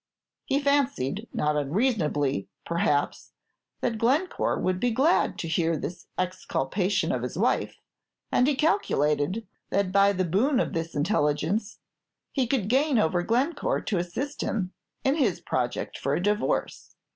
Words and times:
He 0.45 0.59
fancied, 0.59 1.27
not 1.31 1.55
unreasonably, 1.55 2.47
perhaps, 2.65 3.33
that 3.81 3.99
Glencore 3.99 4.59
would 4.59 4.79
be 4.79 4.89
glad 4.89 5.37
to 5.37 5.47
hear 5.47 5.77
this 5.77 6.07
exculpation 6.17 7.11
of 7.11 7.21
his 7.21 7.37
wife; 7.37 7.75
and 8.31 8.47
he 8.47 8.55
calculated 8.55 9.45
that 9.69 9.91
by 9.91 10.11
the 10.13 10.25
boon 10.25 10.59
of 10.59 10.73
this 10.73 10.95
intelligence 10.95 11.77
he 12.31 12.47
could 12.47 12.67
gain 12.67 12.97
over 12.97 13.21
Glencore 13.21 13.79
to 13.81 13.99
assist 13.99 14.41
him 14.41 14.73
in 15.03 15.13
his 15.17 15.39
project 15.39 15.99
for 15.99 16.15
a 16.15 16.23
divorce. 16.23 16.95